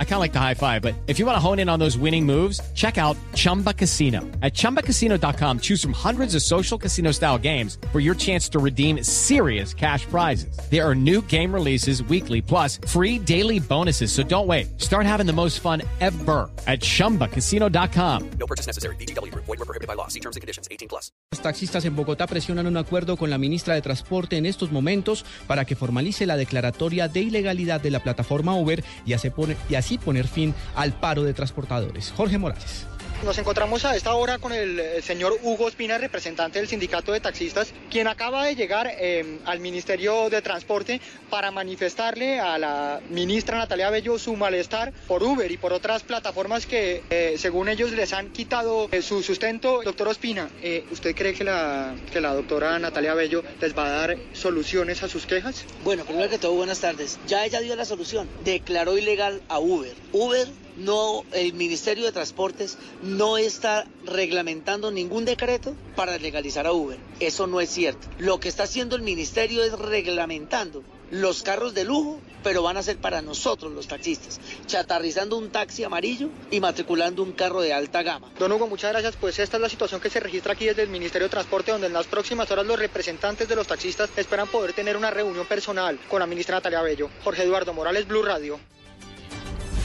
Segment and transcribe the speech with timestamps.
[0.00, 1.78] I kind of like the high five, but if you want to hone in on
[1.78, 4.22] those winning moves, check out Chumba Casino.
[4.42, 9.04] At ChumbaCasino.com, choose from hundreds of social casino style games for your chance to redeem
[9.04, 10.58] serious cash prizes.
[10.68, 14.10] There are new game releases weekly, plus free daily bonuses.
[14.10, 14.80] So don't wait.
[14.80, 18.30] Start having the most fun ever at ChumbaCasino.com.
[18.40, 18.96] No purchase necessary.
[18.96, 19.32] BGW.
[19.32, 20.08] Void were prohibited by law.
[20.08, 20.66] See terms and conditions.
[20.72, 21.12] 18 plus.
[21.30, 25.24] Los taxistas en Bogotá presionan un acuerdo con la ministra de Transporte en estos momentos
[25.46, 29.30] para que formalice la declaratoria de ilegalidad de la plataforma Uber y así,
[29.68, 32.12] y así poner fin al paro de transportadores.
[32.14, 32.86] Jorge Morales.
[33.24, 37.72] Nos encontramos a esta hora con el, señor Hugo Espina, representante del sindicato de taxistas,
[37.90, 43.90] quien acaba de llegar eh, al Ministerio de Transporte para manifestarle a la ministra Natalia
[43.90, 48.30] Bello su malestar por Uber y por otras plataformas que, eh, según ellos, les han
[48.30, 49.82] quitado eh, su sustento.
[49.82, 50.48] Doctor Ospina,
[50.92, 55.08] ¿usted cree que la, que la doctora Natalia Bello les va a dar soluciones a
[55.08, 55.64] sus quejas?
[55.82, 57.18] Bueno, primero que todo, buenas tardes.
[57.26, 58.28] Ya ella dio la solución.
[58.44, 59.92] Declaró ilegal a Uber.
[60.12, 60.46] Uber
[60.78, 66.98] no, el Ministerio de Transportes no está reglamentando ningún decreto para legalizar a Uber.
[67.20, 68.08] Eso no es cierto.
[68.18, 72.82] Lo que está haciendo el Ministerio es reglamentando los carros de lujo, pero van a
[72.82, 78.02] ser para nosotros los taxistas, chatarrizando un taxi amarillo y matriculando un carro de alta
[78.02, 78.30] gama.
[78.38, 79.16] Don Hugo, muchas gracias.
[79.16, 81.88] Pues esta es la situación que se registra aquí desde el Ministerio de Transporte, donde
[81.88, 85.98] en las próximas horas los representantes de los taxistas esperan poder tener una reunión personal
[86.08, 87.10] con la ministra Natalia Bello.
[87.24, 88.60] Jorge Eduardo Morales, Blue Radio.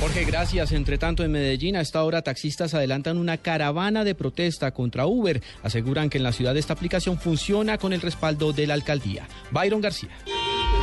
[0.03, 0.73] Jorge, gracias.
[0.73, 5.41] Entre tanto, en Medellín, a esta hora, taxistas adelantan una caravana de protesta contra Uber.
[5.63, 9.29] Aseguran que en la ciudad esta aplicación funciona con el respaldo de la alcaldía.
[9.51, 10.09] Byron García.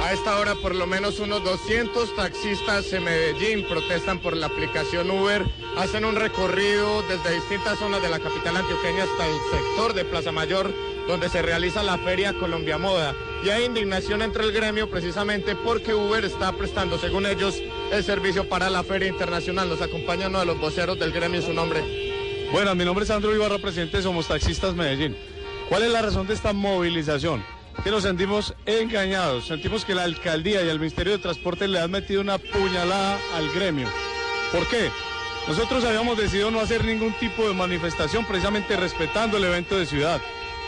[0.02, 5.10] A esta hora, por lo menos unos 200 taxistas en Medellín protestan por la aplicación
[5.10, 5.44] Uber.
[5.76, 10.32] Hacen un recorrido desde distintas zonas de la capital antioqueña hasta el sector de Plaza
[10.32, 10.72] Mayor
[11.10, 13.14] donde se realiza la Feria Colombia Moda.
[13.42, 17.56] Y hay indignación entre el gremio precisamente porque Uber está prestando, según ellos,
[17.90, 19.68] el servicio para la Feria Internacional.
[19.68, 21.82] Nos acompaña uno de los voceros del gremio, su nombre.
[22.52, 25.16] Bueno, mi nombre es Sandro Ibarra, presidente de Somos Taxistas Medellín.
[25.70, 27.42] ¿Cuál es la razón de esta movilización?
[27.82, 31.90] Que nos sentimos engañados, sentimos que la alcaldía y el Ministerio de Transporte le han
[31.90, 33.88] metido una puñalada al gremio.
[34.52, 34.90] ¿Por qué?
[35.48, 40.20] Nosotros habíamos decidido no hacer ningún tipo de manifestación precisamente respetando el evento de ciudad.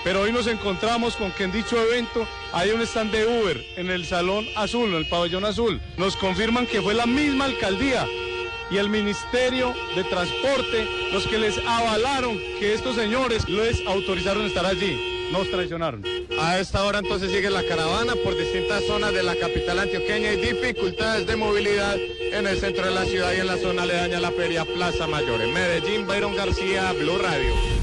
[0.04, 3.88] Pero hoy nos encontramos con que en dicho evento hay un stand de Uber en
[3.88, 5.80] el Salón Azul, en el Pabellón Azul.
[5.96, 8.04] Nos confirman que fue la misma alcaldía
[8.70, 14.66] y el Ministerio de Transporte los que les avalaron que estos señores les autorizaron estar
[14.66, 15.28] allí.
[15.30, 16.04] Nos traicionaron.
[16.38, 20.36] A esta hora entonces sigue la caravana por distintas zonas de la capital antioqueña y
[20.36, 24.20] dificultades de movilidad en el centro de la ciudad y en la zona aledaña a
[24.20, 25.40] la feria Plaza Mayor.
[25.40, 27.81] En Medellín, Byron García, Blue Radio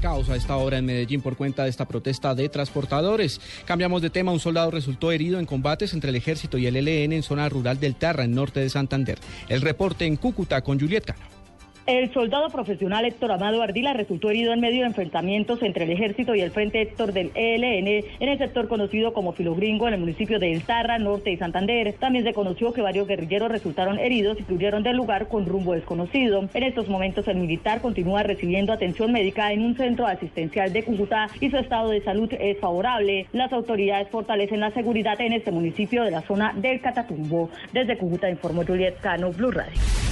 [0.00, 3.40] caos a esta hora en Medellín por cuenta de esta protesta de transportadores.
[3.66, 7.12] Cambiamos de tema, un soldado resultó herido en combates entre el ejército y el ELN
[7.12, 9.18] en zona rural del Tarra, en norte de Santander.
[9.48, 11.39] El reporte en Cúcuta con Juliet Cano.
[11.86, 16.34] El soldado profesional Héctor Amado Ardila resultó herido en medio de enfrentamientos entre el ejército
[16.34, 20.38] y el Frente Héctor del ELN en el sector conocido como Filogringo en el municipio
[20.38, 21.94] de El Tarra, norte de Santander.
[21.94, 26.48] También se conoció que varios guerrilleros resultaron heridos y huyeron del lugar con rumbo desconocido.
[26.52, 31.28] En estos momentos el militar continúa recibiendo atención médica en un centro asistencial de Cúcuta
[31.40, 33.26] y su estado de salud es favorable.
[33.32, 37.50] Las autoridades fortalecen la seguridad en este municipio de la zona del Catatumbo.
[37.72, 40.09] Desde Cúcuta informó Juliet Cano, Blue Radio.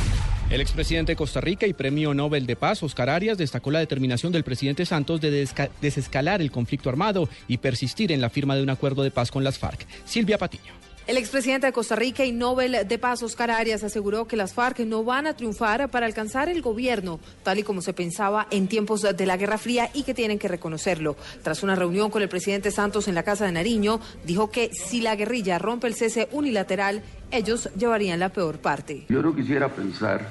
[0.50, 4.32] El expresidente de Costa Rica y premio Nobel de Paz, Oscar Arias, destacó la determinación
[4.32, 5.46] del presidente Santos de
[5.82, 9.44] desescalar el conflicto armado y persistir en la firma de un acuerdo de paz con
[9.44, 9.86] las FARC.
[10.06, 10.87] Silvia Patiño.
[11.08, 14.80] El expresidente de Costa Rica y Nobel de Paz, Oscar Arias, aseguró que las FARC
[14.80, 19.00] no van a triunfar para alcanzar el gobierno, tal y como se pensaba en tiempos
[19.00, 21.16] de la Guerra Fría y que tienen que reconocerlo.
[21.42, 25.00] Tras una reunión con el presidente Santos en la Casa de Nariño, dijo que si
[25.00, 29.06] la guerrilla rompe el cese unilateral, ellos llevarían la peor parte.
[29.08, 30.28] Yo no quisiera pensar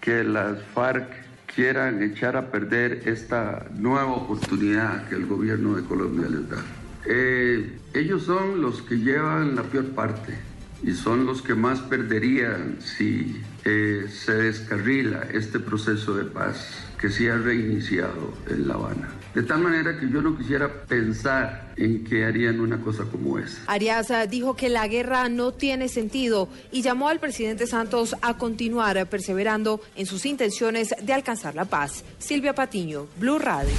[0.00, 1.06] que las FARC
[1.54, 6.81] quieran echar a perder esta nueva oportunidad que el gobierno de Colombia les da.
[7.06, 10.34] Eh, ellos son los que llevan la peor parte
[10.82, 16.68] y son los que más perderían si eh, se descarrila este proceso de paz
[17.00, 19.10] que se ha reiniciado en La Habana.
[19.34, 23.62] De tal manera que yo no quisiera pensar en que harían una cosa como esa.
[23.66, 29.08] Arias dijo que la guerra no tiene sentido y llamó al presidente Santos a continuar
[29.08, 32.04] perseverando en sus intenciones de alcanzar la paz.
[32.18, 33.72] Silvia Patiño, Blue Radio.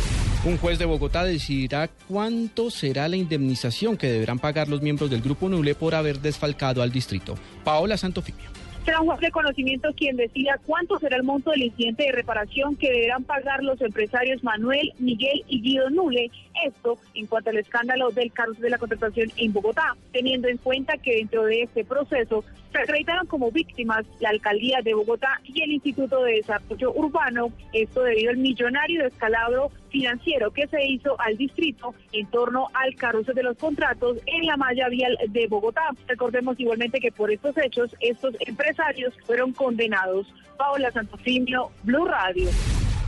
[0.46, 5.22] Un juez de Bogotá decidirá cuánto será la indemnización que deberán pagar los miembros del
[5.22, 7.36] Grupo Nule por haber desfalcado al distrito.
[7.64, 8.50] Paola Santofimio.
[8.84, 12.76] Será un juez de conocimiento quien decida cuánto será el monto del incidente de reparación
[12.76, 16.30] que deberán pagar los empresarios Manuel, Miguel y Guido Nule.
[16.66, 20.98] Esto en cuanto al escándalo del carrusel de la contratación en Bogotá, teniendo en cuenta
[20.98, 22.44] que dentro de este proceso
[22.74, 27.54] se acreditaron como víctimas la alcaldía de Bogotá y el Instituto de Desarrollo Urbano.
[27.72, 33.36] Esto debido al millonario descalabro financiero que se hizo al distrito en torno al carrusel
[33.36, 35.84] de los contratos en la malla vial de Bogotá.
[36.08, 40.28] Recordemos igualmente que por estos hechos estos empresarios fueron condenados.
[40.58, 42.50] Paola Santofimio, Blue Radio.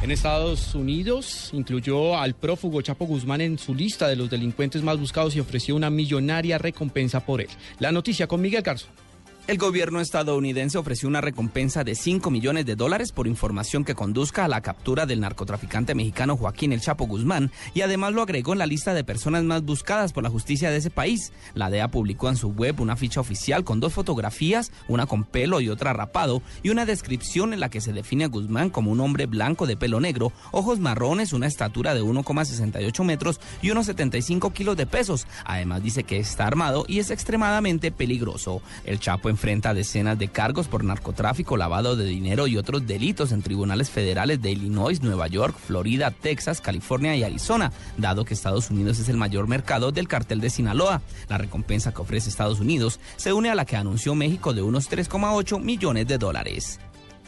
[0.04, 5.00] En Estados Unidos incluyó al prófugo Chapo Guzmán en su lista de los delincuentes más
[5.00, 7.50] buscados y ofreció una millonaria recompensa por él.
[7.80, 8.92] La noticia con Miguel Garzón.
[9.48, 14.44] El gobierno estadounidense ofreció una recompensa de 5 millones de dólares por información que conduzca
[14.44, 18.60] a la captura del narcotraficante mexicano Joaquín El Chapo Guzmán y además lo agregó en
[18.60, 21.32] la lista de personas más buscadas por la justicia de ese país.
[21.54, 25.62] La DEA publicó en su web una ficha oficial con dos fotografías, una con pelo
[25.62, 29.00] y otra rapado, y una descripción en la que se define a Guzmán como un
[29.00, 34.54] hombre blanco de pelo negro, ojos marrones, una estatura de 1,68 metros y unos 75
[34.54, 35.28] kilos de pesos.
[35.46, 38.64] Además dice que está armado y es extremadamente peligroso.
[38.86, 43.42] El Chapo enfrenta decenas de cargos por narcotráfico, lavado de dinero y otros delitos en
[43.42, 48.98] tribunales federales de Illinois, Nueva York, Florida, Texas, California y Arizona, dado que Estados Unidos
[49.00, 51.02] es el mayor mercado del cartel de Sinaloa.
[51.28, 54.90] La recompensa que ofrece Estados Unidos se une a la que anunció México de unos
[54.90, 56.80] 3,8 millones de dólares.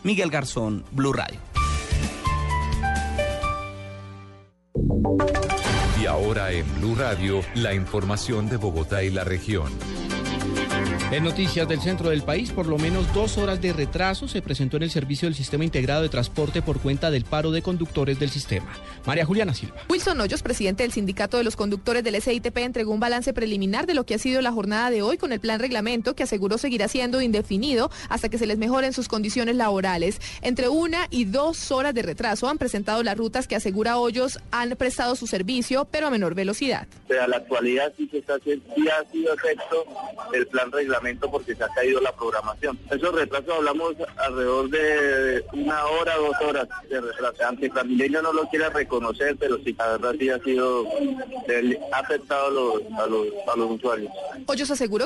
[0.03, 1.39] Miguel Garzón, Blue Radio.
[6.01, 9.96] Y ahora en Blue Radio, la información de Bogotá y la región.
[11.09, 14.75] En noticias del centro del país, por lo menos dos horas de retraso se presentó
[14.75, 18.29] en el servicio del Sistema Integrado de Transporte por cuenta del paro de conductores del
[18.29, 18.67] sistema.
[19.05, 19.77] María Juliana Silva.
[19.87, 23.93] Wilson Hoyos, presidente del Sindicato de los Conductores del SITP, entregó un balance preliminar de
[23.93, 26.89] lo que ha sido la jornada de hoy con el plan reglamento que aseguró seguirá
[26.89, 30.19] siendo indefinido hasta que se les mejoren sus condiciones laborales.
[30.41, 34.71] Entre una y dos horas de retraso han presentado las rutas que asegura Hoyos han
[34.71, 36.85] prestado su servicio, pero a menor velocidad.
[37.07, 39.85] Pero a la actualidad sí, se está, sí ha sido efecto
[40.33, 40.96] el plan reglamento
[41.29, 42.77] porque se ha caído la programación.
[42.89, 47.45] Esos retrasos hablamos alrededor de una hora, dos horas de retraso.
[47.47, 50.85] Aunque Transmilenio no lo quiera reconocer, pero sí, la verdad sí ha sido,
[51.93, 54.11] afectado a los, a los, a los usuarios.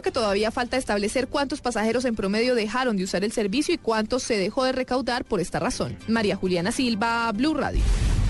[0.02, 4.24] Que todavía falta establecer cuántos pasajeros en promedio dejaron de usar el servicio y cuántos
[4.24, 5.98] se dejó de recaudar por esta razón.
[6.08, 7.82] María Juliana Silva, Blue Radio.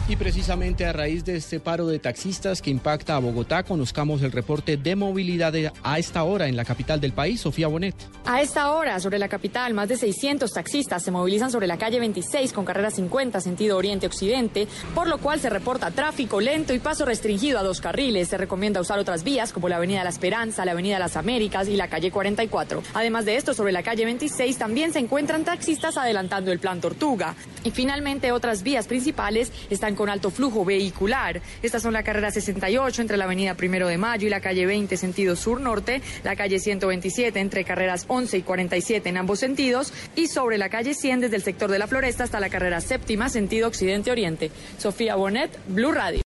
[0.07, 4.33] Y precisamente a raíz de este paro de taxistas que impacta a Bogotá, conozcamos el
[4.33, 5.53] reporte de movilidad
[5.83, 7.95] a esta hora en la capital del país, Sofía Bonet.
[8.25, 11.99] A esta hora, sobre la capital, más de 600 taxistas se movilizan sobre la calle
[11.99, 17.05] 26 con carrera 50 sentido oriente-occidente, por lo cual se reporta tráfico lento y paso
[17.05, 18.27] restringido a dos carriles.
[18.27, 21.77] Se recomienda usar otras vías como la Avenida La Esperanza, la Avenida Las Américas y
[21.77, 22.83] la calle 44.
[22.95, 27.35] Además de esto, sobre la calle 26 también se encuentran taxistas adelantando el plan Tortuga.
[27.63, 31.41] Y finalmente, otras vías principales están con alto flujo vehicular.
[31.61, 34.97] Estas son la carrera 68 entre la avenida Primero de Mayo y la calle 20
[34.97, 40.57] sentido sur-norte, la calle 127 entre carreras 11 y 47 en ambos sentidos y sobre
[40.57, 44.51] la calle 100 desde el sector de la Floresta hasta la carrera séptima sentido occidente-oriente.
[44.77, 46.19] Sofía Bonet, Blue Radio.